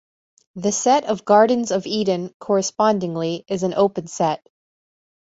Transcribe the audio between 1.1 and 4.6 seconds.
Gardens of Eden, correspondingly, is an open set.